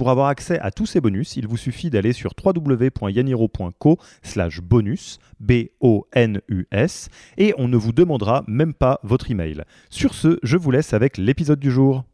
Pour 0.00 0.08
avoir 0.08 0.28
accès 0.28 0.58
à 0.60 0.70
tous 0.70 0.86
ces 0.86 1.02
bonus, 1.02 1.36
il 1.36 1.46
vous 1.46 1.58
suffit 1.58 1.90
d'aller 1.90 2.14
sur 2.14 2.32
www.yaniro.co 2.42 3.98
slash 4.22 4.62
bonus, 4.62 5.18
B-O-N-U-S, 5.40 7.10
et 7.36 7.52
on 7.58 7.68
ne 7.68 7.76
vous 7.76 7.92
demandera 7.92 8.42
même 8.46 8.72
pas 8.72 8.98
votre 9.02 9.30
email. 9.30 9.62
Sur 9.90 10.14
ce, 10.14 10.38
je 10.42 10.56
vous 10.56 10.70
laisse 10.70 10.94
avec 10.94 11.18
l'épisode 11.18 11.60
du 11.60 11.70
jour. 11.70 12.04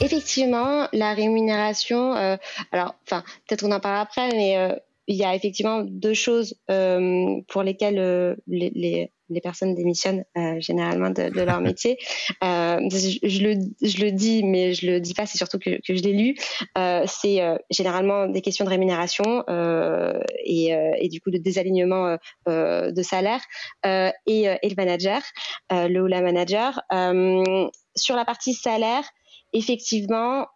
Effectivement, 0.00 0.88
la 0.92 1.14
rémunération, 1.14 2.16
euh, 2.16 2.36
alors, 2.72 2.96
enfin, 3.06 3.22
peut-être 3.46 3.62
on 3.64 3.70
en 3.70 3.78
parlera 3.78 4.02
après, 4.02 4.28
mais 4.32 4.56
euh, 4.56 4.74
il 5.06 5.16
y 5.16 5.24
a 5.24 5.34
effectivement 5.34 5.82
deux 5.82 6.14
choses 6.14 6.54
euh, 6.70 7.40
pour 7.48 7.62
lesquelles 7.62 7.98
euh, 7.98 8.36
les, 8.46 8.70
les, 8.74 9.10
les, 9.28 9.40
personnes 9.40 9.74
démissionnent 9.74 10.24
euh, 10.36 10.60
généralement 10.60 11.10
de, 11.10 11.28
de, 11.28 11.40
leur 11.42 11.60
métier. 11.68 11.98
Je, 12.40 13.18
je, 13.22 13.42
le, 13.42 13.54
je, 13.82 14.04
le, 14.04 14.12
dis, 14.12 14.44
mais 14.44 14.74
je 14.74 14.86
le 14.86 15.00
dis 15.00 15.14
pas, 15.14 15.26
c'est 15.26 15.38
surtout 15.38 15.58
que, 15.58 15.80
que, 15.86 15.96
je 15.96 16.02
l'ai 16.02 16.12
lu. 16.12 16.36
C'est 17.06 17.40
généralement 17.70 18.28
des 18.28 18.42
questions 18.42 18.64
de 18.64 18.70
rémunération 18.70 19.44
et, 20.44 20.70
et, 20.98 21.08
du 21.08 21.20
coup 21.20 21.30
de 21.30 21.38
désalignement 21.38 22.16
de 22.46 23.02
salaire 23.02 23.40
et, 23.84 24.12
et, 24.26 24.68
le 24.68 24.74
manager, 24.76 25.22
le 25.70 26.00
ou 26.00 26.06
la 26.06 26.22
manager. 26.22 26.80
sur 27.96 28.16
la 28.16 28.24
partie 28.24 28.54
salaire, 28.54 29.04
effectivement, 29.52 30.46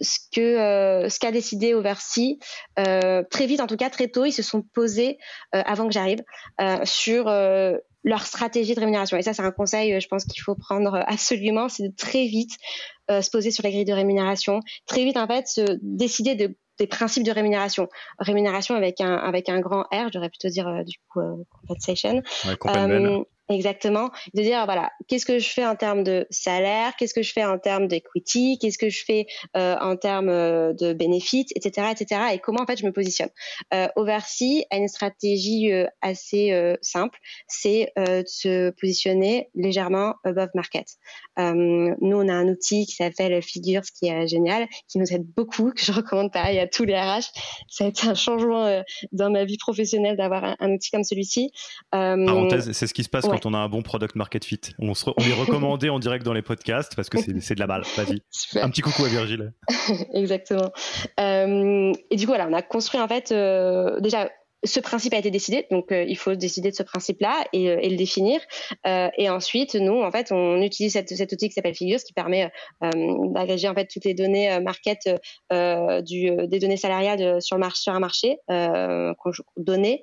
ce 0.00 0.18
que 0.32 0.40
euh, 0.40 1.08
ce 1.08 1.18
qu'a 1.18 1.32
décidé 1.32 1.74
Oversea 1.74 2.36
euh, 2.78 3.22
très 3.30 3.46
vite 3.46 3.60
en 3.60 3.66
tout 3.66 3.76
cas 3.76 3.90
très 3.90 4.08
tôt 4.08 4.24
ils 4.24 4.32
se 4.32 4.42
sont 4.42 4.62
posés 4.62 5.18
euh, 5.54 5.62
avant 5.64 5.86
que 5.86 5.92
j'arrive 5.92 6.22
euh, 6.60 6.78
sur 6.84 7.28
euh, 7.28 7.76
leur 8.04 8.22
stratégie 8.22 8.74
de 8.74 8.80
rémunération. 8.80 9.16
Et 9.16 9.22
ça 9.22 9.32
c'est 9.32 9.42
un 9.42 9.50
conseil 9.50 10.00
je 10.00 10.08
pense 10.08 10.24
qu'il 10.24 10.42
faut 10.42 10.54
prendre 10.54 11.02
absolument 11.06 11.68
c'est 11.68 11.84
de 11.84 11.94
très 11.96 12.26
vite 12.26 12.52
se 13.08 13.30
poser 13.30 13.52
sur 13.52 13.62
les 13.62 13.70
grilles 13.70 13.84
de 13.84 13.92
rémunération. 13.92 14.60
Très 14.86 15.04
vite 15.04 15.16
en 15.16 15.26
fait 15.26 15.46
se 15.46 15.78
décider 15.82 16.34
de 16.34 16.56
des 16.78 16.86
principes 16.86 17.22
de 17.22 17.30
rémunération. 17.30 17.88
Rémunération 18.18 18.74
avec 18.74 19.00
un 19.00 19.14
avec 19.14 19.48
un 19.48 19.60
grand 19.60 19.82
R 19.92 20.10
j'aurais 20.12 20.28
plutôt 20.28 20.48
dire 20.48 20.84
du 20.84 20.98
coup 21.08 21.20
compensation. 21.50 22.22
Ouais, 22.44 22.56
Exactement. 23.48 24.10
De 24.34 24.42
dire, 24.42 24.64
voilà, 24.64 24.90
qu'est-ce 25.06 25.24
que 25.24 25.38
je 25.38 25.48
fais 25.48 25.64
en 25.64 25.76
termes 25.76 26.02
de 26.02 26.26
salaire, 26.30 26.94
qu'est-ce 26.96 27.14
que 27.14 27.22
je 27.22 27.32
fais 27.32 27.44
en 27.44 27.58
termes 27.58 27.86
d'equity, 27.86 28.58
qu'est-ce 28.60 28.78
que 28.78 28.88
je 28.88 29.04
fais 29.04 29.26
euh, 29.56 29.76
en 29.80 29.96
termes 29.96 30.28
euh, 30.28 30.72
de 30.72 30.92
bénéfices, 30.92 31.52
etc., 31.54 31.88
etc., 31.92 32.22
et 32.34 32.38
comment 32.40 32.62
en 32.62 32.66
fait 32.66 32.76
je 32.76 32.84
me 32.84 32.92
positionne? 32.92 33.28
Euh, 33.72 33.86
Oversea 33.94 34.64
a 34.70 34.78
une 34.78 34.88
stratégie 34.88 35.72
euh, 35.72 35.86
assez 36.02 36.52
euh, 36.52 36.74
simple, 36.82 37.18
c'est 37.46 37.92
de 37.96 38.24
se 38.26 38.70
positionner 38.70 39.48
légèrement 39.54 40.14
above 40.24 40.50
market. 40.54 40.86
nous, 41.38 41.94
on 42.00 42.28
a 42.28 42.32
un 42.32 42.48
outil 42.48 42.86
qui 42.86 42.96
s'appelle 42.96 43.40
Figures, 43.42 43.82
qui 43.82 44.08
est 44.08 44.26
génial, 44.26 44.66
qui 44.88 44.98
nous 44.98 45.12
aide 45.12 45.24
beaucoup, 45.36 45.70
que 45.70 45.82
je 45.82 45.92
recommande 45.92 46.32
pareil 46.32 46.58
à 46.58 46.66
tous 46.66 46.84
les 46.84 46.94
RH. 46.94 47.30
Ça 47.68 47.84
a 47.84 47.88
été 47.88 48.08
un 48.08 48.14
changement 48.14 48.82
dans 49.12 49.30
ma 49.30 49.44
vie 49.44 49.58
professionnelle 49.58 50.16
d'avoir 50.16 50.56
un, 50.58 50.70
outil 50.70 50.90
comme 50.90 51.04
celui-ci. 51.04 51.52
Parenthèse, 51.90 52.72
c'est 52.72 52.86
ce 52.86 52.94
qui 52.94 53.04
se 53.04 53.08
passe 53.08 53.26
on 53.44 53.54
a 53.54 53.58
un 53.58 53.68
bon 53.68 53.82
product 53.82 54.16
market 54.16 54.44
fit. 54.44 54.60
On, 54.78 54.94
se, 54.94 55.10
on 55.10 55.22
est 55.22 55.32
recommandé 55.40 55.88
en 55.88 55.98
direct 55.98 56.24
dans 56.24 56.32
les 56.32 56.42
podcasts 56.42 56.94
parce 56.94 57.08
que 57.08 57.18
c'est 57.20 57.54
de 57.54 57.60
la 57.60 57.66
balle. 57.66 57.82
Vas-y. 57.96 58.22
Un 58.60 58.70
petit 58.70 58.82
coucou 58.82 59.04
à 59.04 59.08
Virgile. 59.08 59.52
Exactement. 60.14 60.70
Euh, 61.20 61.92
et 62.10 62.16
du 62.16 62.26
coup, 62.26 62.32
voilà, 62.32 62.46
on 62.48 62.52
a 62.52 62.62
construit 62.62 63.00
en 63.00 63.08
fait 63.08 63.32
euh, 63.32 64.00
déjà 64.00 64.30
ce 64.64 64.80
principe 64.80 65.14
a 65.14 65.18
été 65.18 65.30
décidé, 65.30 65.66
donc 65.70 65.92
euh, 65.92 66.04
il 66.06 66.16
faut 66.16 66.34
décider 66.34 66.70
de 66.70 66.76
ce 66.76 66.82
principe-là 66.82 67.44
et, 67.52 67.70
euh, 67.70 67.80
le 67.82 67.96
définir. 67.96 68.40
Euh, 68.86 69.08
et 69.16 69.30
ensuite, 69.30 69.74
nous, 69.74 70.02
en 70.02 70.10
fait, 70.10 70.32
on 70.32 70.60
utilise 70.62 70.92
cet 70.92 71.32
outil 71.32 71.48
qui 71.48 71.54
s'appelle 71.54 71.74
Figures, 71.74 72.00
qui 72.00 72.12
permet 72.12 72.50
d'agréger 72.80 73.68
en 73.68 73.74
fait 73.74 73.86
toutes 73.86 74.04
les 74.04 74.14
données 74.14 74.58
market 74.60 74.98
des 75.50 76.58
données 76.60 76.76
salariales 76.76 77.40
sur, 77.40 77.56
un 77.56 78.00
marché, 78.00 78.38
données, 79.56 80.02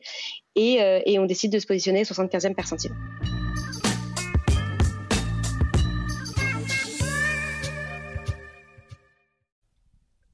et, 0.56 0.78
et 1.06 1.20
on 1.20 1.26
décide 1.26 1.52
de 1.52 1.60
se 1.60 1.68
positionner 1.68 2.04
75e 2.04 2.56
percentile. 2.56 2.92